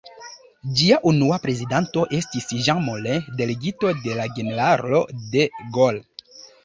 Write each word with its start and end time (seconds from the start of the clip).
Ĝia 0.77 0.95
unua 1.09 1.35
prezidanto 1.43 2.05
estis 2.19 2.49
Jean 2.67 2.81
Moulin, 2.87 3.29
delegito 3.43 3.93
de 4.07 4.17
la 4.21 4.29
generalo 4.41 5.03
de 5.37 5.45
Gaulle. 5.77 6.03